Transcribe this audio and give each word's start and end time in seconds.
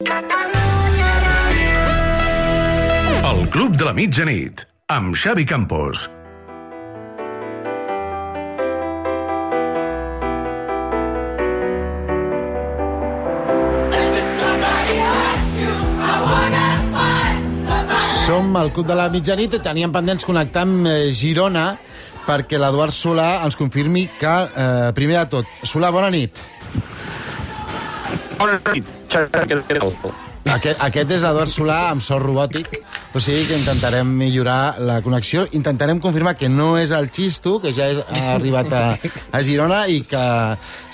El 0.00 0.10
Club 3.50 3.74
de 3.74 3.82
la 3.82 3.90
Mitjanit, 3.96 4.62
amb 4.94 5.16
Xavi 5.18 5.42
Campos. 5.42 6.04
Som 18.22 18.54
al 18.54 18.70
Club 18.70 18.86
de 18.86 18.94
la 18.94 19.08
Mitjanit 19.10 19.58
i 19.58 19.58
teníem 19.58 19.90
pendents 19.90 20.22
connectar 20.22 20.62
amb 20.62 20.86
eh, 20.86 21.10
Girona 21.10 21.72
perquè 22.28 22.54
l'Eduard 22.62 22.94
Solà 22.94 23.42
ens 23.48 23.58
confirmi 23.58 24.06
que, 24.20 24.36
eh, 24.46 24.94
primer 24.94 25.24
de 25.24 25.26
tot, 25.34 25.58
Solà, 25.66 25.90
bona 25.90 26.14
nit. 26.14 26.38
Bona 28.38 28.62
nit. 28.70 28.97
Aquest, 30.48 30.78
aquest 30.80 31.10
és 31.12 31.22
l'Eduard 31.24 31.52
Solà 31.52 31.76
amb 31.90 32.00
so 32.00 32.16
robòtic, 32.22 32.70
o 33.12 33.20
sigui 33.20 33.44
que 33.50 33.56
intentarem 33.58 34.08
millorar 34.16 34.78
la 34.80 34.98
connexió. 35.04 35.44
Intentarem 35.58 36.00
confirmar 36.00 36.36
que 36.40 36.48
no 36.48 36.70
és 36.80 36.92
el 36.96 37.10
Xisto, 37.12 37.58
que 37.60 37.74
ja 37.76 37.88
és, 37.92 38.00
ha 38.00 38.34
arribat 38.36 38.72
a, 38.72 38.82
a 38.96 39.42
Girona 39.44 39.82
i 39.92 40.00
que 40.08 40.22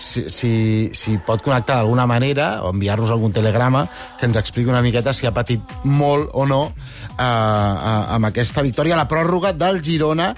si, 0.01 0.27
si, 0.33 0.53
si 0.97 1.17
pot 1.23 1.45
connectar 1.45 1.79
d'alguna 1.79 2.09
manera 2.11 2.49
o 2.65 2.73
enviar-nos 2.75 3.15
algun 3.15 3.35
telegrama 3.37 3.87
que 4.19 4.27
ens 4.27 4.41
expliqui 4.43 4.73
una 4.73 4.83
miqueta 4.83 5.15
si 5.15 5.29
ha 5.29 5.35
patit 5.37 5.79
molt 5.85 6.35
o 6.35 6.49
no 6.51 6.63
eh, 6.67 7.23
eh, 7.23 8.05
amb 8.19 8.31
aquesta 8.33 8.65
victòria, 8.67 8.99
la 8.99 9.11
pròrroga 9.11 9.55
del 9.55 9.83
Girona 9.85 10.33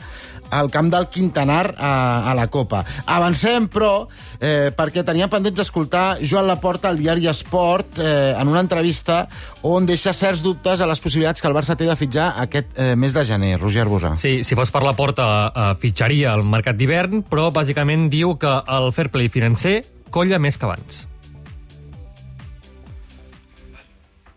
al 0.50 0.70
camp 0.70 0.90
del 0.92 1.08
Quintanar 1.12 1.74
a, 1.78 2.30
a 2.30 2.34
la 2.38 2.46
Copa. 2.52 2.84
Avancem, 3.06 3.68
però, 3.72 4.06
eh, 4.40 4.70
perquè 4.76 5.04
tenia 5.06 5.30
pendents 5.32 5.58
d'escoltar 5.58 6.18
Joan 6.22 6.46
Laporta 6.48 6.90
al 6.90 7.00
diari 7.00 7.26
Esport 7.30 7.98
eh, 7.98 8.34
en 8.36 8.48
una 8.48 8.62
entrevista 8.64 9.24
on 9.66 9.86
deixa 9.88 10.14
certs 10.14 10.44
dubtes 10.44 10.80
a 10.80 10.86
les 10.86 11.02
possibilitats 11.02 11.42
que 11.42 11.48
el 11.50 11.56
Barça 11.56 11.76
té 11.78 11.88
de 11.88 11.96
fitxar 11.98 12.32
aquest 12.42 12.78
eh, 12.78 12.94
mes 12.96 13.14
de 13.16 13.24
gener. 13.26 13.56
Roger 13.60 13.86
Arbusà. 13.86 14.14
Sí, 14.20 14.38
si 14.46 14.58
fos 14.58 14.70
per 14.74 14.84
la 14.86 14.94
porta, 14.98 15.26
eh, 15.48 15.68
fitxaria 15.80 16.34
el 16.36 16.46
mercat 16.46 16.78
d'hivern, 16.78 17.24
però 17.26 17.50
bàsicament 17.54 18.08
diu 18.12 18.36
que 18.40 18.54
el 18.78 18.90
fair 18.94 19.10
play 19.14 19.32
financer 19.32 19.80
colla 20.10 20.38
més 20.42 20.58
que 20.58 20.68
abans. 20.68 21.04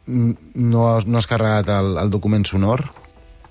No, 0.10 0.88
no 1.06 1.20
has 1.20 1.28
carregat 1.30 1.70
el, 1.70 1.94
el 2.02 2.10
document 2.10 2.48
sonor? 2.50 2.88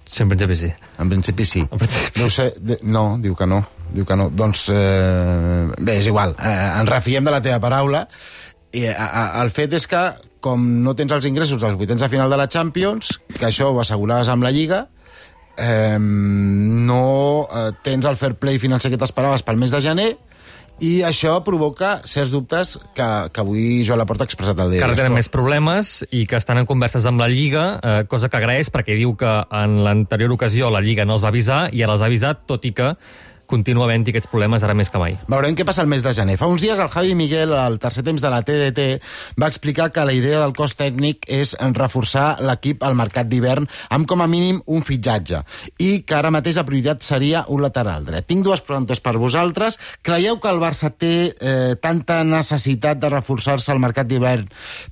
Sí, 0.09 0.23
en 0.23 0.31
principi 0.31 0.57
sí. 0.57 0.73
En 0.99 1.11
principi 1.11 1.45
sí. 1.45 1.61
En 1.71 1.79
principi. 1.79 2.21
No 2.21 2.31
sé, 2.33 2.55
no, 2.83 3.19
diu 3.21 3.37
que 3.37 3.47
no. 3.47 3.61
Diu 3.93 4.07
que 4.09 4.17
no. 4.17 4.31
Doncs, 4.33 4.69
eh, 4.73 5.69
bé, 5.77 5.99
és 6.01 6.09
igual. 6.09 6.33
Eh, 6.41 6.55
ens 6.81 6.89
refiem 6.89 7.27
de 7.29 7.35
la 7.35 7.43
teva 7.45 7.61
paraula. 7.61 8.07
I 8.73 8.87
a, 8.89 8.95
a, 9.05 9.25
el 9.43 9.53
fet 9.53 9.77
és 9.77 9.85
que, 9.89 10.01
com 10.45 10.65
no 10.85 10.95
tens 10.97 11.13
els 11.13 11.29
ingressos 11.29 11.61
dels 11.61 11.77
vuitens 11.77 12.01
de 12.01 12.09
final 12.09 12.33
de 12.33 12.39
la 12.41 12.49
Champions, 12.49 13.19
que 13.37 13.51
això 13.51 13.69
ho 13.69 13.83
asseguraves 13.83 14.33
amb 14.33 14.49
la 14.49 14.53
Lliga, 14.55 14.87
eh, 15.59 15.99
no 16.01 17.49
eh, 17.53 17.71
tens 17.85 18.09
el 18.09 18.17
fair 18.17 18.39
play 18.41 18.59
financer 18.63 18.91
que 18.93 19.01
t'esperaves 19.01 19.45
pel 19.45 19.61
mes 19.61 19.75
de 19.75 19.83
gener, 19.85 20.13
i 20.85 21.01
això 21.03 21.33
provoca 21.43 21.97
certs 22.07 22.31
dubtes 22.31 22.77
que, 22.95 23.07
que 23.35 23.41
avui 23.43 23.85
Joan 23.87 23.99
Laporta 23.99 24.23
ha 24.23 24.29
expressat 24.31 24.59
al 24.61 24.69
Que 24.71 24.77
diari. 24.79 24.87
ara 24.93 24.99
tenen 25.01 25.17
més 25.17 25.29
problemes 25.33 26.05
i 26.15 26.25
que 26.31 26.39
estan 26.39 26.61
en 26.61 26.69
converses 26.71 27.07
amb 27.11 27.19
la 27.19 27.27
Lliga, 27.29 27.65
eh, 27.83 28.05
cosa 28.07 28.29
que 28.31 28.39
agraeix 28.39 28.71
perquè 28.71 28.95
diu 28.99 29.17
que 29.19 29.33
en 29.51 29.81
l'anterior 29.85 30.31
ocasió 30.37 30.71
la 30.71 30.81
Lliga 30.85 31.05
no 31.09 31.17
els 31.19 31.25
va 31.25 31.33
avisar 31.35 31.69
i 31.75 31.83
ara 31.83 31.97
els 31.99 32.03
ha 32.05 32.11
avisat, 32.11 32.47
tot 32.47 32.65
i 32.65 32.73
que 32.73 32.93
continua 33.49 33.89
havent-hi 33.89 34.13
aquests 34.13 34.31
problemes 34.31 34.65
ara 34.65 34.77
més 34.77 34.91
que 34.93 35.01
mai. 35.01 35.17
Veurem 35.31 35.57
què 35.57 35.67
passa 35.67 35.83
el 35.83 35.91
mes 35.91 36.05
de 36.05 36.13
gener. 36.17 36.37
Fa 36.41 36.49
uns 36.51 36.63
dies 36.65 36.79
el 36.79 36.91
Javi 36.93 37.15
Miguel, 37.19 37.55
al 37.57 37.79
tercer 37.83 38.05
temps 38.07 38.23
de 38.23 38.31
la 38.33 38.43
TDT, 38.45 38.87
va 39.41 39.49
explicar 39.49 39.91
que 39.95 40.05
la 40.05 40.15
idea 40.17 40.43
del 40.43 40.55
cos 40.57 40.77
tècnic 40.79 41.27
és 41.33 41.55
reforçar 41.77 42.29
l'equip 42.45 42.85
al 42.85 42.97
mercat 42.99 43.29
d'hivern 43.31 43.69
amb 43.95 44.09
com 44.09 44.23
a 44.23 44.29
mínim 44.31 44.61
un 44.67 44.85
fitxatge 44.85 45.43
i 45.83 45.91
que 46.07 46.19
ara 46.19 46.33
mateix 46.35 46.61
la 46.61 46.67
prioritat 46.69 47.03
seria 47.07 47.45
un 47.49 47.63
lateral 47.65 48.05
dret. 48.07 48.29
Tinc 48.29 48.45
dues 48.45 48.63
preguntes 48.65 49.01
per 49.01 49.17
vosaltres. 49.19 49.79
Creieu 50.05 50.39
que 50.43 50.53
el 50.53 50.61
Barça 50.63 50.93
té 50.93 51.15
eh, 51.33 51.75
tanta 51.81 52.21
necessitat 52.25 53.01
de 53.01 53.13
reforçar-se 53.13 53.73
al 53.73 53.83
mercat 53.83 54.09
d'hivern 54.11 54.49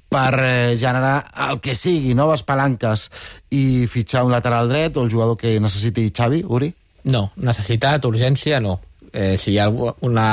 per 0.09 0.32
eh, 0.41 0.76
generar 0.80 1.19
el 1.50 1.60
que 1.60 1.76
sigui, 1.76 2.14
noves 2.16 2.47
palanques 2.47 3.10
i 3.53 3.86
fitxar 3.91 4.25
un 4.26 4.34
lateral 4.34 4.70
dret 4.70 4.97
o 4.97 5.04
el 5.04 5.12
jugador 5.12 5.36
que 5.41 5.59
necessiti 5.60 6.10
Xavi, 6.14 6.42
Uri? 6.47 6.72
No, 7.06 7.28
necessitat, 7.38 8.04
urgència, 8.08 8.60
no. 8.60 8.80
Eh, 9.12 9.36
si 9.38 9.54
hi 9.54 9.60
ha 9.62 9.68
una, 9.70 10.26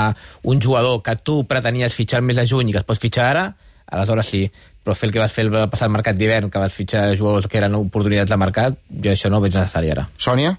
un 0.50 0.61
jugador 0.61 1.01
que 1.06 1.16
tu 1.22 1.44
pretenies 1.47 1.94
fitxar 1.94 2.19
el 2.19 2.28
mes 2.28 2.39
de 2.39 2.47
juny 2.50 2.72
i 2.72 2.73
que 2.73 2.81
es 2.81 2.88
pots 2.88 3.01
fitxar 3.01 3.29
ara, 3.29 3.45
aleshores 3.88 4.31
sí. 4.34 4.47
Però 4.84 4.97
fer 5.00 5.07
el 5.07 5.13
que 5.16 5.22
vas 5.22 5.31
fer 5.31 5.45
el 5.45 5.53
passat 5.72 5.91
mercat 5.94 6.17
d'hivern, 6.19 6.50
que 6.51 6.59
vas 6.59 6.73
fitxar 6.75 7.06
jugadors 7.16 7.47
que 7.47 7.61
eren 7.61 7.78
oportunitats 7.78 8.34
de 8.34 8.39
mercat, 8.41 8.75
jo 8.89 9.13
això 9.13 9.31
no 9.31 9.39
ho 9.39 9.45
veig 9.45 9.56
necessari 9.56 9.94
ara. 9.94 10.09
Sònia? 10.19 10.57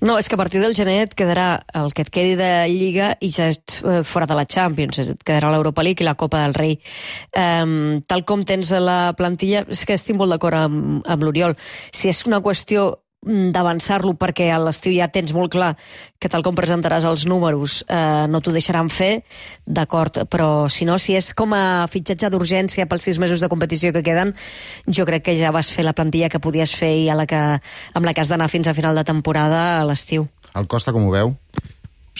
No, 0.00 0.16
és 0.16 0.30
que 0.30 0.38
a 0.38 0.40
partir 0.40 0.62
del 0.62 0.76
gener 0.78 1.02
et 1.04 1.14
quedarà 1.18 1.48
el 1.76 1.92
que 1.92 2.06
et 2.06 2.10
quedi 2.14 2.36
de 2.38 2.48
Lliga 2.70 3.10
i 3.20 3.28
ja 3.34 3.50
ets 3.50 3.82
eh, 3.82 4.00
fora 4.06 4.28
de 4.30 4.38
la 4.38 4.46
Champions, 4.48 5.02
et 5.02 5.26
quedarà 5.26 5.50
l'Europa 5.52 5.84
League 5.84 6.00
i 6.00 6.08
la 6.08 6.16
Copa 6.16 6.40
del 6.46 6.56
Rei. 6.56 6.78
Um, 7.36 8.00
tal 8.08 8.24
com 8.24 8.46
tens 8.46 8.72
la 8.78 9.12
plantilla, 9.18 9.66
és 9.68 9.84
que 9.84 9.98
estic 9.98 10.16
molt 10.16 10.32
d'acord 10.32 10.56
amb, 10.56 11.04
amb 11.04 11.26
l'Oriol. 11.26 11.58
Si 11.92 12.08
és 12.08 12.24
una 12.30 12.40
qüestió 12.44 12.92
d'avançar-lo 13.20 14.14
perquè 14.16 14.48
a 14.48 14.58
l'estiu 14.62 14.94
ja 14.96 15.10
tens 15.12 15.34
molt 15.36 15.52
clar 15.52 15.74
que 16.20 16.30
tal 16.32 16.44
com 16.44 16.56
presentaràs 16.56 17.04
els 17.04 17.26
números 17.28 17.82
eh, 17.84 18.24
no 18.32 18.40
t'ho 18.40 18.54
deixaran 18.54 18.88
fer, 18.88 19.24
d'acord, 19.66 20.22
però 20.32 20.68
si 20.72 20.88
no, 20.88 20.96
si 20.96 21.16
és 21.18 21.32
com 21.36 21.52
a 21.52 21.84
fitxatge 21.92 22.30
d'urgència 22.32 22.88
pels 22.88 23.10
sis 23.10 23.20
mesos 23.20 23.44
de 23.44 23.50
competició 23.52 23.92
que 23.92 24.04
queden, 24.06 24.32
jo 24.88 25.04
crec 25.08 25.28
que 25.28 25.36
ja 25.36 25.52
vas 25.52 25.68
fer 25.72 25.84
la 25.84 25.96
plantilla 25.96 26.32
que 26.32 26.40
podies 26.40 26.72
fer 26.76 26.94
i 27.02 27.08
a 27.12 27.18
la 27.18 27.28
que, 27.28 27.42
amb 27.94 28.08
la 28.08 28.16
que 28.16 28.24
has 28.24 28.32
d'anar 28.32 28.48
fins 28.48 28.70
a 28.70 28.76
final 28.76 28.96
de 28.96 29.04
temporada 29.04 29.80
a 29.80 29.84
l'estiu. 29.84 30.28
El 30.56 30.66
Costa, 30.66 30.92
com 30.96 31.04
ho 31.06 31.12
veu? 31.12 31.36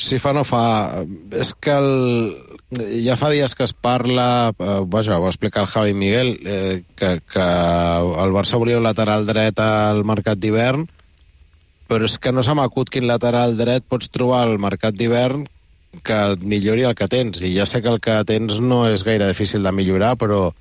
Si 0.02 0.18
fa 0.22 0.32
no 0.36 0.44
fa... 0.48 1.04
És 1.36 1.52
que 1.54 1.74
el... 1.76 1.90
ja 3.04 3.16
fa 3.18 3.30
dies 3.32 3.54
que 3.58 3.66
es 3.66 3.74
parla, 3.74 4.52
eh, 4.52 4.78
vaja, 4.86 5.18
ho 5.18 5.24
va 5.24 5.32
explicar 5.32 5.64
el 5.64 5.72
Javi 5.72 5.94
Miguel, 5.94 6.36
eh, 6.44 6.82
que, 6.96 7.18
que 7.26 7.46
el 8.24 8.34
Barça 8.36 8.60
volia 8.60 8.78
un 8.78 8.86
lateral 8.86 9.26
dret 9.26 9.58
al 9.62 10.04
mercat 10.08 10.38
d'hivern, 10.38 10.86
però 11.90 12.06
és 12.06 12.18
que 12.22 12.30
no 12.30 12.44
se 12.46 12.54
m'acut 12.54 12.90
quin 12.90 13.08
lateral 13.10 13.56
dret 13.58 13.86
pots 13.88 14.12
trobar 14.14 14.44
al 14.46 14.60
mercat 14.62 14.94
d'hivern 14.94 15.48
que 16.06 16.18
et 16.32 16.42
millori 16.46 16.84
el 16.86 16.94
que 16.94 17.08
tens. 17.10 17.40
I 17.42 17.50
ja 17.56 17.66
sé 17.66 17.82
que 17.82 17.90
el 17.90 17.98
que 18.02 18.20
tens 18.26 18.60
no 18.62 18.84
és 18.86 19.02
gaire 19.02 19.26
difícil 19.26 19.66
de 19.66 19.72
millorar, 19.74 20.14
però 20.20 20.52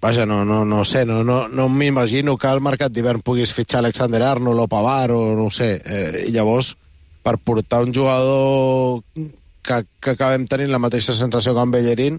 vaja, 0.00 0.26
no, 0.26 0.44
no, 0.44 0.64
no 0.64 0.84
sé, 0.84 1.04
no, 1.04 1.22
no, 1.24 1.46
no 1.48 1.68
m'imagino 1.68 2.36
que 2.36 2.48
al 2.48 2.60
mercat 2.64 2.92
d'hivern 2.92 3.20
puguis 3.24 3.52
fitxar 3.56 3.80
Alexander 3.80 4.22
Arnold 4.24 4.64
o 4.64 4.68
Pavar 4.68 5.10
o 5.12 5.34
no 5.36 5.50
sé. 5.50 5.74
Eh, 5.84 6.26
llavors, 6.32 6.76
per 7.22 7.36
portar 7.38 7.82
un 7.84 7.94
jugador 7.94 9.02
que, 9.14 9.82
que 10.00 10.14
acabem 10.14 10.46
tenint 10.50 10.72
la 10.72 10.80
mateixa 10.82 11.16
sensació 11.16 11.54
que 11.54 11.64
en 11.66 11.74
Bellerín, 11.74 12.18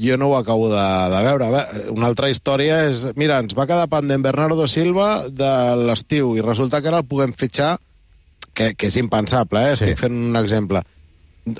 jo 0.00 0.16
no 0.18 0.28
ho 0.28 0.36
acabo 0.36 0.68
de, 0.72 0.84
de 1.14 1.22
veure. 1.22 1.48
Una 1.94 2.08
altra 2.10 2.30
història 2.30 2.82
és... 2.90 3.06
Mira, 3.16 3.38
ens 3.42 3.54
va 3.56 3.68
quedar 3.70 3.88
pendent 3.92 4.24
Bernardo 4.24 4.66
Silva 4.68 5.28
de 5.30 5.50
l'estiu 5.86 6.34
i 6.36 6.44
resulta 6.44 6.82
que 6.82 6.90
ara 6.90 7.02
el 7.02 7.08
puguem 7.08 7.34
fitxar, 7.36 7.76
que, 8.54 8.72
que 8.74 8.90
és 8.90 8.98
impensable, 9.00 9.62
eh? 9.70 9.76
Sí. 9.76 9.84
estic 9.84 10.02
fent 10.04 10.16
un 10.30 10.38
exemple. 10.40 10.84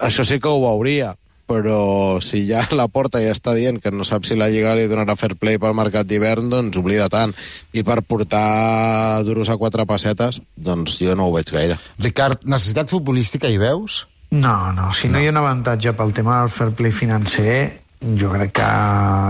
Això 0.02 0.24
sí 0.26 0.40
que 0.40 0.50
ho 0.50 0.60
veuria, 0.62 1.14
però 1.46 2.20
si 2.24 2.44
ja 2.48 2.64
la 2.78 2.88
porta 2.88 3.22
ja 3.22 3.34
està 3.34 3.54
dient 3.56 3.80
que 3.82 3.92
no 3.92 4.06
sap 4.06 4.26
si 4.28 4.38
la 4.38 4.48
Lliga 4.52 4.74
li 4.76 4.88
donarà 4.90 5.16
fair 5.20 5.34
play 5.40 5.60
pel 5.60 5.76
mercat 5.76 6.08
d'hivern, 6.08 6.48
doncs 6.52 6.80
oblida 6.80 7.10
tant. 7.12 7.34
I 7.72 7.84
per 7.86 8.00
portar 8.02 9.22
duros 9.26 9.50
a 9.52 9.58
quatre 9.60 9.86
pessetes, 9.88 10.40
doncs 10.56 10.98
jo 11.02 11.14
no 11.18 11.28
ho 11.28 11.36
veig 11.36 11.52
gaire. 11.52 11.78
Ricard, 12.02 12.44
necessitat 12.44 12.92
futbolística 12.92 13.50
hi 13.50 13.60
veus? 13.60 14.04
No, 14.34 14.72
no, 14.74 14.90
si 14.92 15.06
no, 15.06 15.18
no 15.18 15.22
hi 15.22 15.28
ha 15.28 15.34
un 15.34 15.38
avantatge 15.38 15.92
pel 15.94 16.12
tema 16.16 16.40
del 16.40 16.50
fair 16.50 16.72
play 16.74 16.92
financer, 16.92 17.84
jo 18.18 18.32
crec 18.32 18.56
que 18.58 18.70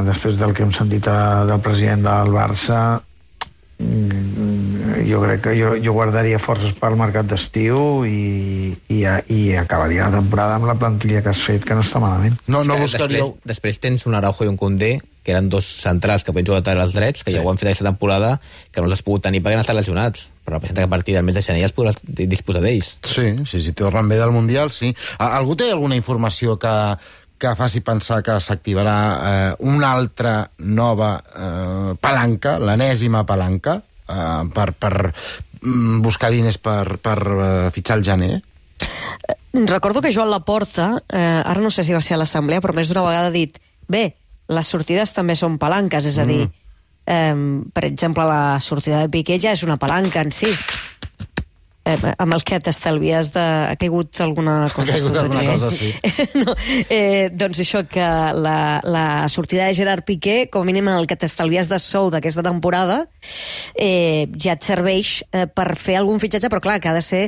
després 0.07 0.39
del 0.41 0.55
que 0.57 0.65
hem 0.65 0.73
sentit 0.75 1.09
a, 1.11 1.45
del 1.49 1.61
president 1.63 2.07
del 2.07 2.33
Barça, 2.35 2.79
mm, 3.79 4.54
jo 5.07 5.21
crec 5.23 5.41
que 5.45 5.55
jo, 5.59 5.75
jo 5.85 5.93
guardaria 5.97 6.39
forces 6.43 6.73
pel 6.79 6.97
mercat 7.01 7.27
d'estiu 7.31 8.05
i, 8.09 8.75
i, 8.89 9.01
i 9.29 9.41
acabaria 9.61 10.09
la 10.09 10.19
temporada 10.21 10.57
amb 10.59 10.67
la 10.69 10.75
plantilla 10.81 11.23
que 11.23 11.31
has 11.33 11.43
fet, 11.45 11.65
que 11.65 11.75
no 11.77 11.83
està 11.85 12.01
malament. 12.03 12.37
No, 12.47 12.65
no 12.65 12.79
buscaríeu... 12.81 13.35
Després, 13.35 13.51
després 13.57 13.81
tens 13.85 14.07
un 14.07 14.15
Araujo 14.19 14.45
i 14.45 14.51
un 14.53 14.57
Condé, 14.61 14.99
que 15.25 15.33
eren 15.33 15.47
dos 15.49 15.65
centrals 15.81 16.21
que 16.25 16.33
podien 16.37 16.47
jugar 16.51 16.61
a 16.77 16.83
els 16.85 16.93
drets, 16.93 17.23
que 17.25 17.31
Sí. 17.33 17.37
ja 17.39 17.43
ho 17.43 17.49
han 17.49 17.57
fet 17.57 17.71
aquesta 17.71 17.87
temporada, 17.89 18.35
que 18.71 18.81
no 18.83 18.87
els 18.91 18.99
has 18.99 19.03
pogut 19.07 19.23
tenir 19.25 19.41
perquè 19.41 19.57
han 19.57 19.63
estat 19.65 19.77
lesionats. 19.79 20.27
Però 20.45 20.59
representa 20.59 20.83
que 20.83 20.91
a 20.91 20.93
partir 20.93 21.15
del 21.17 21.25
mes 21.25 21.35
de 21.35 21.41
gener 21.43 21.63
ja 21.63 21.71
es 21.71 21.75
podràs 21.75 21.97
di- 22.05 22.27
disposar 22.29 22.61
d'ells. 22.61 22.99
Sí, 23.01 23.31
sí, 23.49 23.61
si 23.65 23.73
tornen 23.73 24.09
bé 24.13 24.19
del 24.21 24.31
Mundial, 24.37 24.71
sí. 24.77 24.91
Algú 25.19 25.57
té 25.57 25.71
alguna 25.73 25.97
informació 25.97 26.59
que, 26.61 26.75
que 27.41 27.55
faci 27.57 27.81
pensar 27.81 28.21
que 28.23 28.37
s'activarà 28.41 28.99
eh, 29.31 29.55
una 29.65 29.95
altra 29.97 30.51
nova 30.59 31.15
eh, 31.25 31.95
palanca, 32.05 32.59
l'enèsima 32.61 33.25
palanca, 33.25 33.79
eh, 34.09 34.43
per, 34.55 34.73
per 34.73 34.95
mm, 35.11 36.01
buscar 36.05 36.33
diners 36.35 36.59
per, 36.59 36.99
per 37.03 37.19
eh, 37.21 37.71
fitxar 37.75 37.99
el 38.01 38.05
gener? 38.05 38.35
Recordo 39.55 40.03
que 40.03 40.13
Joan 40.13 40.33
Laporta, 40.33 41.03
eh, 41.13 41.43
ara 41.45 41.61
no 41.63 41.71
sé 41.71 41.85
si 41.87 41.95
va 41.95 42.03
ser 42.03 42.17
a 42.17 42.23
l'assemblea, 42.25 42.61
però 42.61 42.75
més 42.75 42.91
d'una 42.91 43.05
vegada 43.07 43.31
ha 43.31 43.35
dit 43.35 43.61
bé, 43.87 44.09
les 44.51 44.67
sortides 44.67 45.15
també 45.15 45.37
són 45.39 45.61
palanques, 45.63 46.09
és 46.11 46.19
a 46.19 46.27
dir, 46.27 46.49
eh, 47.07 47.37
per 47.73 47.85
exemple, 47.87 48.27
la 48.27 48.59
sortida 48.61 49.05
de 49.05 49.13
Piqué 49.13 49.39
ja 49.39 49.55
és 49.55 49.63
una 49.63 49.79
palanca 49.79 50.25
en 50.25 50.35
si. 50.35 50.51
Eh, 51.85 51.99
amb 52.17 52.33
el 52.33 52.41
que 52.49 52.57
t'estalvies 52.65 53.29
de... 53.35 53.43
Ha 53.69 53.77
caigut 53.77 54.21
alguna 54.25 54.71
cosa. 54.73 54.89
Ha 54.89 54.95
caigut 54.97 55.19
alguna 55.21 55.43
eh? 55.43 55.49
cosa, 55.53 55.71
sí. 55.71 55.91
no, 56.41 56.55
eh, 56.89 57.29
doncs 57.29 57.61
això, 57.61 57.83
que 57.85 58.07
la, 58.41 58.81
la 58.89 59.29
sortida 59.29 59.69
de 59.69 59.77
Gerard 59.77 60.07
Piqué, 60.09 60.49
com 60.51 60.65
a 60.65 60.69
mínim 60.71 60.89
el 60.89 61.07
que 61.07 61.19
t'estalvies 61.21 61.69
de 61.69 61.79
sou 61.79 62.09
d'aquesta 62.15 62.43
temporada, 62.47 63.03
eh, 63.75 64.31
ja 64.41 64.55
et 64.55 64.65
serveix 64.65 65.23
eh, 65.33 65.47
per 65.51 65.75
fer 65.79 65.99
algun 65.99 66.21
fitxatge, 66.23 66.51
però 66.53 66.63
clar, 66.63 66.79
que 66.81 66.91
ha 66.91 66.95
de 66.97 67.03
ser 67.05 67.25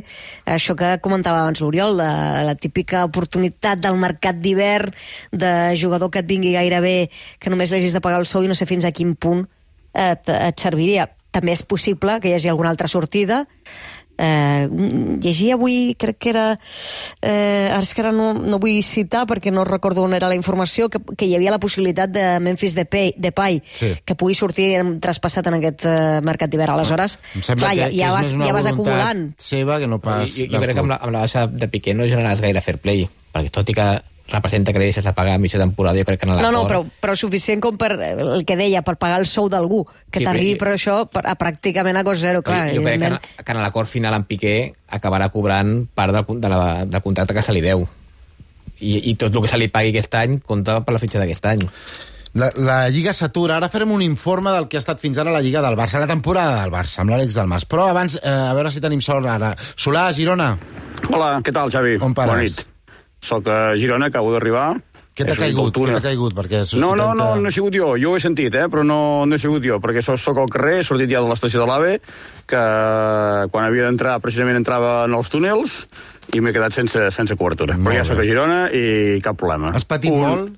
això 0.46 0.76
que 0.78 0.96
comentava 1.04 1.42
abans 1.42 1.60
l'Oriol, 1.62 1.98
la, 1.98 2.44
la 2.46 2.54
típica 2.54 3.04
oportunitat 3.08 3.82
del 3.82 3.98
mercat 4.00 4.38
d'hivern, 4.42 4.94
de 5.32 5.52
jugador 5.78 6.10
que 6.10 6.22
et 6.22 6.30
vingui 6.30 6.54
gairebé, 6.56 7.10
que 7.38 7.52
només 7.52 7.72
l'hagis 7.72 7.96
de 7.96 8.02
pagar 8.04 8.22
el 8.22 8.30
sou 8.30 8.46
i 8.46 8.50
no 8.50 8.56
sé 8.58 8.68
fins 8.68 8.86
a 8.86 8.94
quin 8.94 9.14
punt 9.14 9.44
et, 9.92 10.32
et 10.32 10.62
serviria. 10.62 11.08
També 11.34 11.52
és 11.52 11.64
possible 11.66 12.20
que 12.22 12.30
hi 12.30 12.36
hagi 12.36 12.48
alguna 12.48 12.70
altra 12.72 12.88
sortida, 12.88 13.44
Eh, 14.18 14.68
llegia 15.20 15.54
avui, 15.54 15.94
crec 15.98 16.16
que 16.18 16.30
era 16.30 16.44
eh, 17.20 17.68
ara 17.68 17.82
és 17.82 17.92
que 17.94 18.00
ara 18.00 18.12
no, 18.16 18.30
no 18.32 18.58
vull 18.62 18.78
citar 18.86 19.26
perquè 19.28 19.52
no 19.52 19.64
recordo 19.68 20.04
on 20.06 20.14
era 20.16 20.30
la 20.30 20.38
informació 20.38 20.88
que, 20.88 21.02
que 21.16 21.28
hi 21.28 21.34
havia 21.36 21.52
la 21.52 21.60
possibilitat 21.60 22.10
de 22.14 22.24
Memphis 22.40 22.74
Depay, 22.78 23.14
Depay 23.16 23.60
Sí. 23.76 23.92
que 24.04 24.14
pugui 24.16 24.34
sortir 24.34 24.80
traspassat 25.02 25.46
en 25.50 25.58
aquest 25.58 25.84
eh, 25.88 26.20
mercat 26.24 26.50
d'hivern. 26.50 26.74
Aleshores, 26.76 27.18
clar, 27.44 27.74
ja, 27.76 27.90
que, 27.90 27.96
ja, 27.96 28.10
vas, 28.14 28.32
ja 28.32 28.52
vas 28.56 28.66
acumulant. 28.72 29.26
seva 29.38 29.78
que 29.78 29.86
no 29.86 30.00
pas... 30.00 30.26
jo, 30.30 30.46
jo 30.46 30.52
del 30.56 30.64
crec 30.64 30.76
que 30.78 30.84
amb 30.84 30.94
la, 30.94 31.00
amb 31.02 31.12
la 31.12 31.24
baixa 31.26 31.46
de 31.46 31.68
Piqué 31.68 31.94
no 31.94 32.08
generaràs 32.08 32.40
gaire 32.44 32.62
fair 32.64 32.78
play, 32.82 33.06
perquè 33.32 33.52
tot 33.52 33.68
i 33.68 33.76
que 33.76 33.86
representa 34.28 34.72
que 34.72 34.80
li 34.80 34.88
deixes 34.90 35.04
de 35.04 35.12
pagar 35.14 35.36
a 35.36 35.42
mitja 35.42 35.58
temporada, 35.60 35.98
jo 35.98 36.06
crec 36.08 36.20
que 36.20 36.26
en 36.28 36.34
l'acord... 36.34 36.52
no, 36.52 36.62
no, 36.62 36.68
però, 36.68 36.80
però 37.02 37.16
suficient 37.18 37.62
com 37.62 37.76
per 37.78 37.92
el 37.96 38.44
que 38.46 38.56
deia, 38.58 38.82
per 38.86 38.96
pagar 39.00 39.20
el 39.22 39.26
sou 39.30 39.50
d'algú 39.52 39.84
que 40.10 40.20
Sí, 40.20 40.24
t'arribi 40.26 40.56
per 40.60 40.72
això 40.72 40.98
per, 41.10 41.22
a 41.28 41.36
pràcticament 41.38 42.00
a 42.00 42.04
cost 42.06 42.24
zero, 42.24 42.42
clar, 42.46 42.66
jo, 42.72 42.80
jo 42.80 42.88
crec 42.88 43.04
que, 43.04 43.12
en, 43.12 43.44
que 43.44 43.54
en 43.54 43.62
l'acord 43.62 43.90
final 43.90 44.16
amb 44.16 44.26
Piqué 44.26 44.56
acabarà 44.98 45.30
cobrant 45.34 45.78
part 45.94 46.14
del, 46.16 46.40
de 46.42 46.50
la, 46.50 46.60
del 46.86 47.04
contracte 47.04 47.36
que 47.36 47.46
se 47.46 47.54
li 47.54 47.62
deu. 47.64 47.86
I, 48.76 48.98
I 49.10 49.14
tot 49.16 49.32
el 49.32 49.40
que 49.44 49.48
se 49.48 49.56
li 49.60 49.70
pagui 49.72 49.94
aquest 49.94 50.18
any 50.18 50.36
compta 50.44 50.82
per 50.84 50.92
la 50.96 51.00
fitxa 51.00 51.22
d'aquest 51.22 51.46
any. 51.48 51.64
La, 52.36 52.50
la 52.60 52.76
Lliga 52.92 53.14
s'atura. 53.16 53.56
Ara 53.56 53.70
farem 53.72 53.94
un 53.94 54.02
informe 54.04 54.52
del 54.52 54.66
que 54.68 54.76
ha 54.76 54.82
estat 54.82 55.00
fins 55.00 55.16
ara 55.22 55.32
la 55.32 55.40
Lliga 55.40 55.62
del 55.64 55.78
Barça, 55.78 56.02
la 56.02 56.10
temporada 56.10 56.58
del 56.60 56.74
Barça, 56.74 57.00
amb 57.00 57.14
l'Àlex 57.14 57.38
Dalmas. 57.38 57.64
Però 57.64 57.86
abans, 57.88 58.18
eh, 58.20 58.28
a 58.28 58.52
veure 58.58 58.74
si 58.74 58.82
tenim 58.84 59.00
sort 59.00 59.24
ara. 59.32 59.54
Solà, 59.80 60.10
Girona, 60.12 60.50
Hola, 61.12 61.36
què 61.44 61.52
tal, 61.54 61.70
Xavi? 61.72 61.96
On 62.02 62.14
pares? 62.16 62.32
Bona 62.32 62.44
nit. 62.44 62.75
Soc 63.26 63.48
a 63.50 63.56
Girona, 63.80 64.06
acabo 64.12 64.30
d'arribar. 64.34 64.76
què 65.16 65.24
t'ha 65.24 65.34
caigut? 65.34 65.72
Què 65.74 65.94
t'ha 65.96 66.02
caigut? 66.04 66.34
Perquè 66.36 66.58
No, 66.78 66.90
no, 66.94 67.08
no, 67.16 67.30
no 67.40 67.48
he 67.48 67.52
sigut 67.54 67.72
jo. 67.74 67.94
Jo 67.98 68.10
ho 68.12 68.16
he 68.18 68.20
sentit, 68.22 68.54
eh? 68.54 68.66
però 68.70 68.84
no, 68.84 68.98
no 69.26 69.34
he 69.34 69.40
sigut 69.40 69.64
jo, 69.64 69.78
perquè 69.80 70.02
so, 70.04 70.14
soc 70.20 70.38
al 70.42 70.50
carrer, 70.52 70.74
he 70.82 70.84
sortit 70.84 71.08
ja 71.10 71.22
de 71.24 71.30
l'estació 71.30 71.62
de 71.64 71.66
l'AVE, 71.70 71.94
que 72.46 72.60
quan 73.50 73.64
havia 73.66 73.88
d'entrar, 73.88 74.18
precisament 74.20 74.60
entrava 74.60 74.92
en 75.08 75.16
els 75.16 75.32
túnels, 75.32 75.78
i 76.36 76.42
m'he 76.44 76.52
quedat 76.52 76.76
sense, 76.76 77.08
sense 77.16 77.34
cobertura. 77.40 77.78
Molt 77.80 77.88
però 77.88 77.96
ja 77.96 78.04
sóc 78.06 78.20
a 78.20 78.28
Girona 78.28 78.60
i 78.76 79.18
cap 79.24 79.40
problema. 79.40 79.72
Has 79.74 79.88
patit 79.88 80.12
Un- 80.12 80.22
molt? 80.22 80.54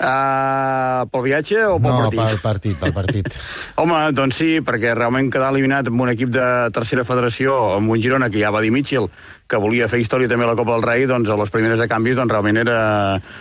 Uh, 0.00 1.04
pel 1.12 1.24
viatge 1.26 1.58
o 1.68 1.74
pel 1.76 1.92
no, 1.92 1.96
partit? 2.06 2.20
pel 2.24 2.38
partit, 2.40 2.76
pel 2.80 2.92
partit. 2.96 3.26
Home, 3.82 3.98
doncs 4.16 4.38
sí, 4.40 4.48
perquè 4.64 4.94
realment 4.96 5.28
quedar 5.28 5.50
eliminat 5.52 5.90
amb 5.92 6.00
un 6.00 6.08
equip 6.14 6.30
de 6.32 6.46
tercera 6.72 7.04
federació, 7.04 7.52
amb 7.76 7.92
un 7.92 8.00
Girona 8.00 8.30
que 8.32 8.40
ja 8.40 8.48
va 8.54 8.62
dir 8.64 8.72
Mitchell, 8.72 9.10
que 9.50 9.58
volia 9.58 9.88
fer 9.90 9.98
història 10.00 10.30
també 10.30 10.46
a 10.46 10.52
la 10.52 10.56
Copa 10.58 10.76
del 10.76 10.84
Rei, 10.86 11.06
doncs 11.10 11.30
a 11.30 11.36
les 11.38 11.50
primeres 11.50 11.80
de 11.80 11.88
canvis 11.90 12.16
doncs, 12.18 12.30
realment 12.30 12.60
era 12.62 12.78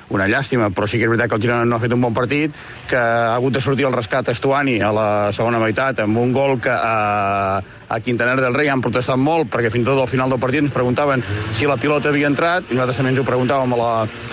una 0.10 0.28
llàstima, 0.30 0.72
però 0.74 0.88
sí 0.90 0.98
que 0.98 1.06
és 1.06 1.12
veritat 1.12 1.30
que 1.30 1.38
el 1.38 1.44
Girona 1.46 1.68
no 1.70 1.78
ha 1.78 1.84
fet 1.84 1.94
un 1.94 2.02
bon 2.02 2.16
partit, 2.18 2.56
que 2.90 2.98
ha 2.98 3.36
hagut 3.36 3.54
de 3.54 3.62
sortir 3.62 3.86
el 3.88 3.94
rescat 3.94 4.32
Estuani 4.34 4.80
a 4.82 4.92
la 4.96 5.10
segona 5.36 5.62
meitat 5.62 6.02
amb 6.04 6.18
un 6.18 6.34
gol 6.34 6.58
que 6.64 6.74
a, 6.74 7.62
a 7.62 8.00
Quintaner 8.02 8.40
del 8.42 8.58
Rei 8.58 8.72
han 8.74 8.82
protestat 8.82 9.22
molt, 9.22 9.52
perquè 9.54 9.72
fins 9.74 9.86
i 9.86 9.90
tot 9.92 10.02
al 10.02 10.10
final 10.10 10.34
del 10.34 10.42
partit 10.42 10.66
ens 10.66 10.74
preguntaven 10.74 11.24
si 11.54 11.70
la 11.70 11.78
pilota 11.78 12.10
havia 12.10 12.32
entrat, 12.32 12.66
i 12.70 12.78
nosaltres 12.78 13.02
també 13.02 13.14
ens 13.14 13.22
ho 13.22 13.28
preguntàvem 13.28 13.78
a 13.78 13.82
la, 13.84 13.92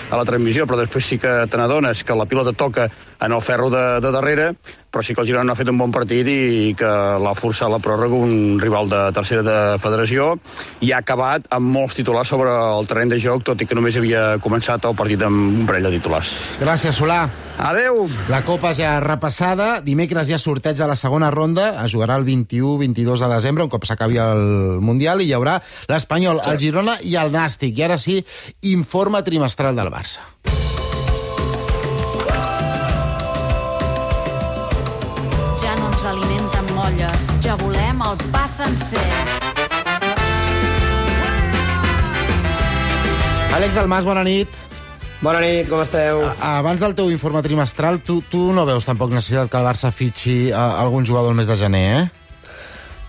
a 0.09 0.21
la 0.21 0.25
transmissió, 0.25 0.65
però 0.65 0.81
després 0.81 1.05
sí 1.13 1.21
que 1.21 1.37
te 1.45 1.61
n'adones 1.61 2.03
que 2.03 2.17
la 2.17 2.25
pilota 2.25 2.55
toca 2.57 2.89
en 3.19 3.31
el 3.31 3.41
ferro 3.41 3.69
de, 3.69 3.99
de 4.01 4.11
darrere, 4.11 4.51
però 4.91 5.03
sí 5.03 5.13
que 5.13 5.21
el 5.21 5.27
Girona 5.27 5.53
ha 5.53 5.57
fet 5.59 5.69
un 5.69 5.77
bon 5.77 5.91
partit 5.93 6.27
i 6.31 6.73
que 6.77 6.89
l'ha 7.21 7.33
forçat 7.37 7.69
la 7.71 7.79
pròrroga 7.83 8.17
un 8.17 8.57
rival 8.61 8.89
de 8.89 9.01
tercera 9.13 9.43
de 9.45 9.57
federació 9.83 10.31
i 10.81 10.93
ha 10.93 11.01
acabat 11.03 11.49
amb 11.53 11.69
molts 11.75 11.97
titulars 11.99 12.31
sobre 12.33 12.53
el 12.53 12.87
terreny 12.89 13.11
de 13.13 13.19
joc, 13.21 13.43
tot 13.47 13.61
i 13.61 13.67
que 13.67 13.77
només 13.77 13.97
havia 13.99 14.37
començat 14.43 14.87
el 14.89 14.95
partit 14.97 15.21
amb 15.27 15.61
un 15.63 15.67
parell 15.69 15.89
de 15.89 15.93
titulars. 15.97 16.33
Gràcies, 16.61 16.97
Solà. 16.97 17.25
Adeu! 17.57 18.03
La 18.29 18.43
Copa 18.45 18.73
ja 18.77 18.99
repassada. 19.01 19.79
Dimecres 19.81 20.29
ha 20.29 20.37
sorteig 20.41 20.77
de 20.77 20.87
la 20.89 20.95
segona 20.95 21.31
ronda. 21.33 21.71
Es 21.85 21.93
jugarà 21.93 22.19
el 22.21 22.25
21-22 22.27 23.25
de 23.25 23.31
desembre, 23.33 23.65
un 23.65 23.73
cop 23.73 23.85
s'acabi 23.89 24.21
el 24.21 24.77
Mundial, 24.81 25.25
i 25.25 25.31
hi 25.31 25.35
haurà 25.37 25.57
l'Espanyol, 25.89 26.43
el 26.45 26.61
Girona 26.61 26.99
i 27.01 27.17
el 27.17 27.33
Nàstic. 27.33 27.77
I 27.77 27.89
ara 27.89 27.97
sí, 28.01 28.21
informe 28.61 29.25
trimestral 29.25 29.77
del 29.77 29.93
Barça. 29.93 30.25
El 38.11 38.17
pa 38.31 38.45
sencer. 38.47 39.01
Àlex 43.57 43.75
Dalmas, 43.75 44.05
bona 44.07 44.23
nit. 44.23 44.47
Bona 45.19 45.41
nit, 45.41 45.67
com 45.67 45.81
esteu? 45.81 46.21
Abans 46.45 46.79
del 46.83 46.93
teu 46.95 47.09
informe 47.11 47.41
trimestral, 47.43 47.99
tu, 48.05 48.19
tu 48.29 48.51
no 48.53 48.67
veus 48.69 48.85
tampoc 48.85 49.11
necessitat 49.15 49.49
que 49.51 49.59
el 49.59 49.67
Barça 49.67 49.91
fitxi 49.91 50.37
uh, 50.51 50.77
algun 50.83 51.07
jugador 51.09 51.33
el 51.33 51.39
mes 51.39 51.49
de 51.49 51.57
gener, 51.59 51.85
eh? 51.97 52.26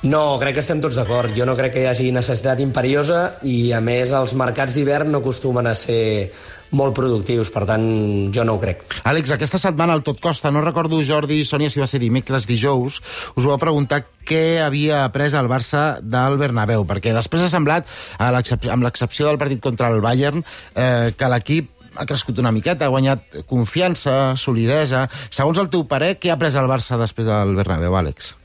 No, 0.06 0.39
crec 0.39 0.55
que 0.55 0.62
estem 0.62 0.79
tots 0.79 0.95
d'acord. 0.95 1.33
Jo 1.35 1.43
no 1.49 1.56
crec 1.59 1.73
que 1.75 1.81
hi 1.83 1.89
hagi 1.91 2.12
necessitat 2.15 2.61
imperiosa 2.62 3.33
i, 3.43 3.73
a 3.75 3.81
més, 3.83 4.12
els 4.15 4.37
mercats 4.39 4.77
d'hivern 4.77 5.11
no 5.11 5.19
acostumen 5.19 5.67
a 5.67 5.75
ser 5.75 6.31
molt 6.79 6.95
productius, 6.95 7.50
per 7.50 7.65
tant, 7.67 7.83
jo 8.31 8.45
no 8.47 8.55
ho 8.55 8.61
crec. 8.62 8.85
Àlex, 9.09 9.33
aquesta 9.35 9.59
setmana 9.59 9.97
al 9.97 10.05
Tot 10.06 10.21
Costa, 10.23 10.53
no 10.55 10.62
recordo, 10.62 11.00
Jordi 11.03 11.41
i 11.43 11.49
Sònia, 11.49 11.73
si 11.73 11.83
va 11.83 11.89
ser 11.91 11.99
dimecres, 12.05 12.47
dijous, 12.47 13.00
us 13.35 13.49
vau 13.49 13.59
preguntar 13.59 14.05
què 14.29 14.61
havia 14.62 15.03
après 15.09 15.35
el 15.35 15.50
Barça 15.50 15.99
del 15.99 16.39
Bernabéu, 16.39 16.87
perquè 16.87 17.17
després 17.17 17.43
ha 17.43 17.50
semblat, 17.50 17.91
amb 18.23 18.87
l'excepció 18.87 19.27
del 19.27 19.41
partit 19.41 19.65
contra 19.65 19.91
el 19.91 20.05
Bayern, 20.05 20.45
eh, 20.77 21.11
que 21.19 21.33
l'equip 21.33 21.75
ha 21.99 22.06
crescut 22.06 22.39
una 22.39 22.55
miqueta, 22.55 22.87
ha 22.87 22.95
guanyat 22.95 23.43
confiança, 23.50 24.37
solidesa... 24.39 25.09
Segons 25.35 25.59
el 25.59 25.73
teu 25.73 25.89
parer, 25.91 26.15
què 26.23 26.31
ha 26.31 26.39
après 26.39 26.55
el 26.55 26.71
Barça 26.71 27.00
després 27.00 27.27
del 27.27 27.56
Bernabéu, 27.59 27.99
Àlex? 27.99 28.37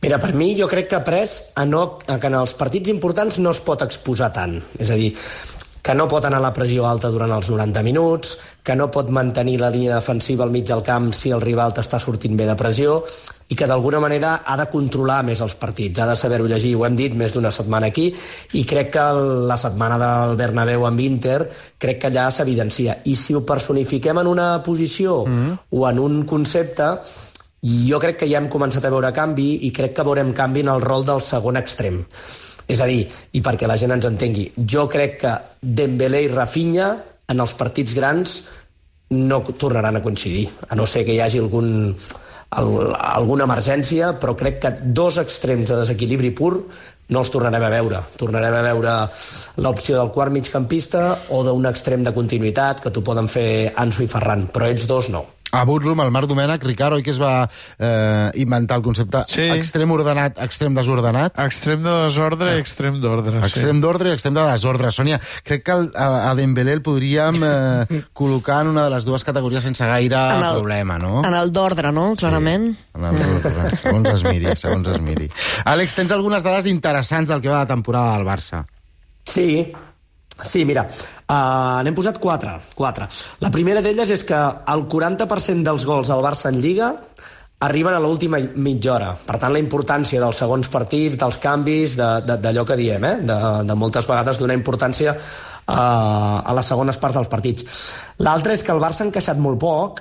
Mira, 0.00 0.16
per 0.16 0.32
mi 0.32 0.54
jo 0.56 0.68
crec 0.68 0.88
que 0.88 0.96
ha 0.96 1.02
après 1.04 1.28
a 1.60 1.66
no, 1.68 1.98
a 2.08 2.16
que 2.18 2.28
en 2.30 2.38
els 2.38 2.54
partits 2.56 2.88
importants 2.88 3.36
no 3.38 3.52
es 3.52 3.60
pot 3.60 3.82
exposar 3.84 4.30
tant. 4.32 4.56
És 4.80 4.88
a 4.88 4.96
dir, 4.96 5.10
que 5.82 5.94
no 5.94 6.06
pot 6.08 6.24
anar 6.24 6.38
a 6.40 6.44
la 6.44 6.54
pressió 6.56 6.86
alta 6.88 7.10
durant 7.12 7.32
els 7.32 7.50
90 7.52 7.82
minuts, 7.84 8.36
que 8.64 8.76
no 8.76 8.90
pot 8.92 9.10
mantenir 9.12 9.58
la 9.60 9.70
línia 9.72 9.96
defensiva 9.96 10.44
al 10.44 10.52
mig 10.52 10.66
del 10.68 10.84
camp 10.84 11.10
si 11.16 11.32
el 11.32 11.40
rival 11.44 11.72
t'està 11.76 12.00
sortint 12.00 12.36
bé 12.36 12.48
de 12.48 12.56
pressió, 12.56 13.00
i 13.50 13.56
que 13.58 13.66
d'alguna 13.66 13.98
manera 13.98 14.34
ha 14.46 14.56
de 14.60 14.68
controlar 14.70 15.24
més 15.26 15.40
els 15.42 15.56
partits, 15.58 15.98
ha 15.98 16.06
de 16.06 16.14
saber-ho 16.16 16.46
llegir, 16.46 16.76
ho 16.78 16.84
hem 16.86 16.96
dit 16.96 17.16
més 17.18 17.34
d'una 17.34 17.50
setmana 17.50 17.88
aquí, 17.90 18.06
i 18.54 18.62
crec 18.68 18.92
que 18.94 19.06
la 19.50 19.56
setmana 19.58 19.98
del 20.00 20.36
Bernabéu 20.38 20.86
amb 20.86 21.00
Inter, 21.02 21.40
crec 21.80 21.98
que 21.98 22.12
allà 22.12 22.28
s'evidencia. 22.30 23.00
I 23.04 23.16
si 23.18 23.34
ho 23.34 23.42
personifiquem 23.46 24.22
en 24.22 24.30
una 24.30 24.62
posició 24.62 25.24
mm 25.26 25.32
-hmm. 25.32 25.58
o 25.70 25.88
en 25.90 25.98
un 25.98 26.24
concepte, 26.26 26.92
jo 27.62 27.98
crec 28.00 28.22
que 28.22 28.28
ja 28.30 28.38
hem 28.40 28.48
començat 28.52 28.84
a 28.86 28.92
veure 28.92 29.12
canvi 29.12 29.66
i 29.68 29.72
crec 29.76 29.92
que 29.96 30.06
veurem 30.06 30.32
canvi 30.36 30.62
en 30.64 30.72
el 30.72 30.80
rol 30.80 31.04
del 31.04 31.20
segon 31.20 31.60
extrem. 31.60 32.00
És 32.70 32.80
a 32.80 32.86
dir, 32.88 33.02
i 33.36 33.42
perquè 33.44 33.68
la 33.68 33.76
gent 33.76 33.92
ens 33.96 34.06
entengui, 34.08 34.46
jo 34.56 34.86
crec 34.88 35.18
que 35.24 35.34
Dembélé 35.60 36.24
i 36.24 36.32
Rafinha 36.32 36.94
en 37.30 37.42
els 37.42 37.54
partits 37.58 37.94
grans 37.94 38.40
no 39.10 39.42
tornaran 39.58 39.98
a 39.98 40.02
coincidir, 40.02 40.46
a 40.68 40.78
no 40.78 40.86
ser 40.86 41.04
que 41.04 41.16
hi 41.16 41.20
hagi 41.20 41.40
algun, 41.42 41.96
al, 42.50 42.70
alguna 42.94 43.48
emergència, 43.48 44.14
però 44.22 44.36
crec 44.38 44.60
que 44.62 44.72
dos 44.94 45.18
extrems 45.18 45.68
de 45.68 45.80
desequilibri 45.82 46.30
pur 46.30 46.54
no 47.10 47.24
els 47.24 47.32
tornarem 47.34 47.66
a 47.66 47.72
veure. 47.72 48.00
Tornarem 48.16 48.54
a 48.54 48.62
veure 48.68 48.94
l'opció 49.58 49.98
del 49.98 50.12
quart 50.14 50.32
migcampista 50.32 51.04
o 51.34 51.42
d'un 51.46 51.66
extrem 51.66 52.06
de 52.06 52.14
continuïtat 52.14 52.84
que 52.84 52.94
t'ho 52.94 53.02
poden 53.02 53.28
fer 53.28 53.72
Ansu 53.82 54.06
i 54.06 54.10
Ferran, 54.10 54.46
però 54.54 54.70
ells 54.70 54.86
dos 54.86 55.10
no. 55.10 55.26
A 55.52 55.64
Burrum, 55.64 56.00
el 56.04 56.10
Marc 56.14 56.28
Domènech, 56.30 56.62
Ricard, 56.62 56.94
oi 56.94 57.02
que 57.02 57.10
es 57.10 57.18
va 57.20 57.48
eh, 57.78 58.30
inventar 58.38 58.76
el 58.78 58.84
concepte 58.84 59.24
Sí. 59.26 59.48
extrem 59.50 59.90
ordenat, 59.90 60.38
extrem 60.44 60.74
desordenat? 60.76 61.34
Extrem 61.42 61.82
de 61.82 61.94
desordre 62.04 62.56
i 62.56 62.60
extrem 62.60 63.00
d'ordre. 63.02 63.40
Extrem 63.46 63.80
d'ordre 63.82 64.10
i 64.10 64.12
extrem 64.14 64.34
de 64.38 64.44
desordre. 64.46 64.92
Sònia, 64.94 65.18
crec 65.42 65.64
que 65.66 65.72
el, 65.74 65.90
a, 65.98 66.30
a 66.30 66.34
Dembélé 66.38 66.72
el 66.78 66.82
podríem 66.86 67.42
eh, 67.42 68.02
col·locar 68.20 68.60
en 68.62 68.68
una 68.76 68.84
de 68.86 68.94
les 68.94 69.04
dues 69.08 69.24
categories 69.26 69.64
sense 69.66 69.84
gaire 69.86 70.16
En 70.36 70.44
el- 70.44 70.58
problema, 70.60 70.98
no? 71.02 71.24
En 71.26 71.34
el 71.34 71.50
d'ordre, 71.52 71.90
no? 71.92 72.12
Clarament. 72.16 72.70
En 72.94 73.04
el, 73.10 73.18
segons 73.18 74.08
es 74.14 74.24
miri, 74.24 74.54
segons 74.60 74.86
es 74.94 75.00
miri. 75.02 75.26
Àlex, 75.66 75.94
tens 75.98 76.12
algunes 76.14 76.46
dades 76.46 76.66
interessants 76.70 77.28
del 77.28 77.42
que 77.42 77.50
va 77.50 77.64
de 77.64 77.72
temporada 77.74 78.16
del 78.16 78.26
Barça. 78.26 78.64
Sí, 79.26 79.72
Sí, 80.46 80.64
mira, 80.64 80.86
uh, 80.86 81.80
n'hem 81.84 81.96
posat 81.96 82.18
quatre, 82.22 82.56
quatre. 82.76 83.08
La 83.44 83.50
primera 83.52 83.82
d'elles 83.84 84.10
és 84.10 84.24
que 84.26 84.38
el 84.72 84.86
40% 84.88 85.66
dels 85.66 85.86
gols 85.88 86.10
al 86.10 86.24
Barça 86.24 86.48
en 86.52 86.60
Lliga 86.62 86.94
arriben 87.60 87.92
a 87.92 88.00
l'última 88.00 88.40
mitja 88.56 88.94
hora. 88.94 89.10
Per 89.26 89.36
tant, 89.36 89.52
la 89.52 89.60
importància 89.60 90.20
dels 90.22 90.38
segons 90.40 90.70
partits, 90.72 91.18
dels 91.20 91.36
canvis, 91.42 91.96
d'allò 92.00 92.38
de, 92.40 92.52
de, 92.56 92.64
que 92.70 92.78
diem, 92.80 93.04
eh? 93.04 93.16
de, 93.28 93.40
de 93.68 93.76
moltes 93.76 94.08
vegades 94.08 94.40
donar 94.40 94.56
importància 94.56 95.12
uh, 95.12 96.40
a 96.40 96.56
les 96.56 96.72
segones 96.72 97.00
parts 97.02 97.20
dels 97.20 97.28
partits. 97.28 97.82
L'altre 98.24 98.56
és 98.56 98.64
que 98.64 98.72
el 98.72 98.80
Barça 98.80 99.04
ha 99.04 99.10
encaixat 99.10 99.40
molt 99.42 99.60
poc, 99.60 100.00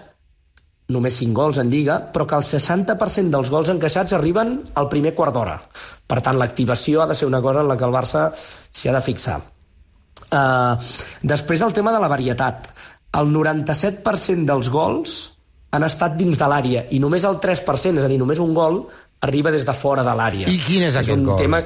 només 0.89 1.19
5 1.21 1.35
gols 1.35 1.59
en 1.61 1.69
Lliga, 1.69 1.99
però 2.13 2.25
que 2.25 2.39
el 2.39 2.47
60% 2.47 3.35
dels 3.35 3.51
gols 3.53 3.75
encaixats 3.75 4.15
arriben 4.15 4.55
al 4.79 4.89
primer 4.89 5.13
quart 5.17 5.35
d'hora. 5.35 5.59
Per 6.09 6.23
tant, 6.23 6.39
l'activació 6.39 7.03
ha 7.03 7.11
de 7.11 7.17
ser 7.17 7.27
una 7.29 7.43
cosa 7.43 7.61
en 7.61 7.69
la 7.69 7.77
que 7.77 7.85
el 7.85 7.93
Barça 7.93 8.29
s'hi 8.33 8.89
ha 8.89 8.95
de 8.95 9.03
fixar. 9.05 9.41
Uh, 10.29 10.77
després 11.25 11.61
el 11.65 11.73
tema 11.73 11.93
de 11.95 12.01
la 12.01 12.09
varietat. 12.11 12.69
El 13.19 13.31
97% 13.33 14.45
dels 14.45 14.69
gols 14.69 15.15
han 15.73 15.85
estat 15.85 16.17
dins 16.17 16.37
de 16.37 16.49
l'àrea 16.49 16.83
i 16.93 16.99
només 17.01 17.25
el 17.25 17.39
3%, 17.41 17.97
és 17.97 18.05
a 18.05 18.11
dir, 18.11 18.19
només 18.21 18.41
un 18.41 18.53
gol, 18.57 18.83
arriba 19.25 19.51
des 19.53 19.65
de 19.65 19.73
fora 19.73 20.05
de 20.05 20.13
l'àrea. 20.15 20.49
I 20.49 20.61
quin 20.61 20.85
és, 20.85 20.93
és 20.93 21.01
aquest 21.01 21.17
un 21.17 21.25
gol? 21.31 21.41
Tema... 21.41 21.63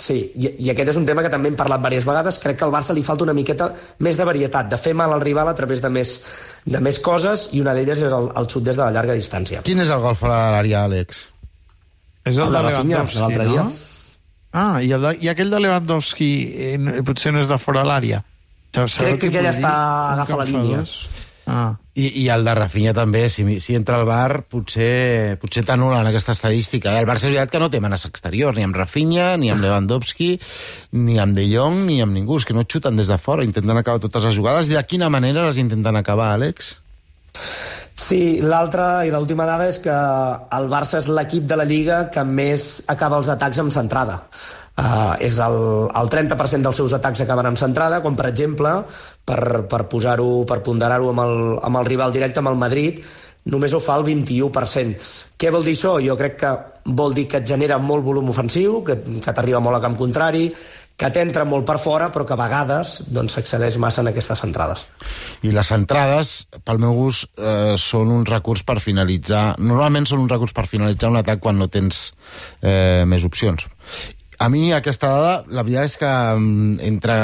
Sí, 0.00 0.14
i, 0.38 0.46
i 0.64 0.70
aquest 0.70 0.92
és 0.92 0.98
un 1.00 1.04
tema 1.04 1.20
que 1.20 1.28
també 1.28 1.50
hem 1.50 1.56
parlat 1.58 1.82
diverses 1.82 2.06
vegades. 2.06 2.38
Crec 2.40 2.56
que 2.60 2.64
al 2.64 2.72
Barça 2.72 2.94
li 2.96 3.02
falta 3.04 3.26
una 3.26 3.34
miqueta 3.36 3.66
més 4.06 4.16
de 4.16 4.24
varietat, 4.24 4.70
de 4.70 4.78
fer 4.80 4.94
mal 4.96 5.12
al 5.12 5.20
rival 5.20 5.50
a 5.50 5.54
través 5.58 5.82
de 5.82 5.90
més, 5.92 6.12
de 6.64 6.80
més 6.80 7.00
coses, 7.04 7.48
i 7.58 7.60
una 7.60 7.74
d'elles 7.76 8.06
és 8.06 8.14
el, 8.16 8.30
el 8.38 8.48
xut 8.48 8.64
des 8.64 8.78
de 8.78 8.84
la 8.86 8.94
llarga 8.94 9.18
distància. 9.18 9.64
Quin 9.66 9.82
és 9.82 9.90
el 9.90 10.00
gol 10.00 10.16
fora 10.16 10.38
de 10.46 10.54
l'àrea, 10.54 10.84
Àlex? 10.86 11.24
És 12.24 12.38
el, 12.38 12.46
El 12.46 12.54
de 12.54 12.56
de 12.56 12.62
Rafinha, 12.68 13.02
Lewandowski, 13.02 13.20
l'altre 13.20 13.44
no? 13.44 13.52
dia. 13.52 13.66
Ah, 14.52 14.80
i, 14.82 14.90
el 14.92 15.02
de, 15.04 15.14
i 15.22 15.28
aquell 15.30 15.50
de 15.52 15.60
Lewandowski 15.62 16.30
eh, 16.74 17.02
potser 17.06 17.30
no 17.32 17.42
és 17.44 17.48
de 17.50 17.58
fora 17.62 17.84
de 17.84 17.90
l'àrea. 17.90 18.22
Crec 18.74 19.20
que 19.20 19.28
aquell 19.30 19.44
vull 19.46 19.50
està- 19.52 20.12
agafa 20.16 20.36
la 20.40 20.46
que 20.46 20.52
línia. 20.58 20.84
Ah. 21.50 21.76
I, 21.98 22.04
I 22.22 22.28
el 22.30 22.44
de 22.46 22.52
Rafinha 22.54 22.92
també, 22.94 23.24
si, 23.28 23.42
si 23.60 23.74
entra 23.74 23.96
al 23.98 24.06
bar, 24.06 24.44
potser, 24.48 25.36
potser 25.42 25.64
t'anul·len 25.66 26.06
aquesta 26.06 26.32
estadística. 26.36 26.92
El 27.00 27.06
Barça 27.08 27.26
és 27.26 27.32
veritat 27.34 27.50
que 27.50 27.58
no 27.62 27.68
té 27.70 27.80
manes 27.82 28.06
exteriors, 28.06 28.56
ni 28.56 28.62
amb 28.66 28.76
Rafinha, 28.78 29.32
ni 29.36 29.50
amb 29.50 29.62
Lewandowski, 29.64 30.30
ni 30.94 31.18
amb 31.18 31.34
De 31.36 31.44
Jong, 31.50 31.82
ni 31.88 31.98
amb 32.02 32.14
ningú. 32.14 32.38
És 32.38 32.46
que 32.46 32.54
no 32.54 32.62
xuten 32.64 32.96
des 32.96 33.10
de 33.10 33.18
fora, 33.18 33.44
intenten 33.44 33.76
acabar 33.76 33.98
totes 34.02 34.22
les 34.28 34.38
jugades. 34.38 34.70
I 34.70 34.78
de 34.78 34.84
quina 34.86 35.10
manera 35.10 35.48
les 35.48 35.58
intenten 35.58 35.98
acabar, 35.98 36.30
Àlex? 36.38 36.76
Sí, 38.00 38.40
l'altra 38.40 39.04
i 39.04 39.10
l'última 39.12 39.44
dada 39.44 39.66
és 39.68 39.76
que 39.84 39.92
el 39.92 40.68
Barça 40.72 41.02
és 41.02 41.08
l'equip 41.12 41.44
de 41.50 41.58
la 41.60 41.66
Lliga 41.68 41.98
que 42.12 42.24
més 42.24 42.86
acaba 42.88 43.18
els 43.20 43.28
atacs 43.28 43.60
amb 43.60 43.74
centrada. 43.74 44.16
Uh, 44.80 45.12
és 45.20 45.36
el, 45.44 45.56
el 46.00 46.08
30% 46.14 46.64
dels 46.64 46.80
seus 46.80 46.94
atacs 46.96 47.20
acaben 47.26 47.50
amb 47.50 47.60
centrada, 47.60 48.00
com 48.00 48.16
per 48.16 48.30
exemple, 48.30 48.72
per, 49.28 49.66
per 49.68 49.82
posar-ho, 49.92 50.30
per 50.48 50.62
ponderar-ho 50.64 51.12
amb, 51.12 51.24
el, 51.26 51.36
amb 51.68 51.82
el 51.82 51.90
rival 51.90 52.16
directe, 52.16 52.40
amb 52.40 52.54
el 52.54 52.60
Madrid, 52.62 53.04
només 53.52 53.76
ho 53.76 53.82
fa 53.84 53.98
el 54.00 54.08
21%. 54.08 55.10
Què 55.36 55.52
vol 55.52 55.68
dir 55.68 55.76
això? 55.76 55.98
Jo 56.00 56.16
crec 56.16 56.40
que 56.40 56.56
vol 56.96 57.12
dir 57.14 57.26
que 57.28 57.42
et 57.42 57.52
genera 57.52 57.76
molt 57.82 58.06
volum 58.06 58.32
ofensiu, 58.32 58.80
que, 58.86 58.96
que 59.20 59.36
t'arriba 59.36 59.60
molt 59.60 59.76
a 59.76 59.84
camp 59.84 60.00
contrari, 60.00 60.48
que 61.00 61.08
t'entra 61.14 61.46
molt 61.48 61.64
per 61.64 61.78
fora, 61.80 62.10
però 62.12 62.26
que 62.28 62.36
a 62.36 62.40
vegades 62.40 62.98
doncs, 63.08 63.38
s'accedeix 63.38 63.78
massa 63.80 64.02
en 64.02 64.10
aquestes 64.10 64.42
centrades. 64.42 64.84
I 65.46 65.54
les 65.56 65.72
entrades, 65.72 66.34
pel 66.66 66.80
meu 66.82 66.92
gust, 66.98 67.30
eh, 67.40 67.74
són 67.80 68.12
un 68.12 68.26
recurs 68.28 68.66
per 68.68 68.76
finalitzar... 68.84 69.54
Normalment 69.64 70.08
són 70.10 70.26
un 70.26 70.28
recurs 70.28 70.52
per 70.56 70.66
finalitzar 70.68 71.08
un 71.12 71.20
atac 71.22 71.40
quan 71.40 71.56
no 71.56 71.70
tens 71.72 72.10
eh, 72.60 73.06
més 73.08 73.24
opcions. 73.24 73.64
A 74.40 74.48
mi 74.52 74.70
aquesta 74.72 75.08
dada, 75.12 75.32
la 75.52 75.64
veritat 75.64 75.88
és 75.88 75.96
que 76.00 76.10
mm, 76.10 76.76
entre... 76.90 77.16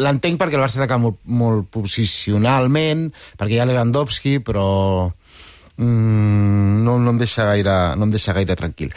l'entenc 0.00 0.40
perquè 0.40 0.56
el 0.56 0.64
Barça 0.64 0.80
ataca 0.80 1.00
molt, 1.00 1.20
molt 1.24 1.68
posicionalment, 1.76 3.10
perquè 3.36 3.58
hi 3.58 3.60
ha 3.60 3.68
Lewandowski, 3.68 4.38
però 4.44 4.66
mm, 5.76 6.80
no, 6.88 6.96
no, 6.96 7.12
em 7.12 7.20
deixa 7.20 7.44
gaire, 7.52 7.76
no 8.00 8.08
em 8.08 8.16
deixa 8.16 8.32
gaire 8.36 8.56
tranquil. 8.56 8.88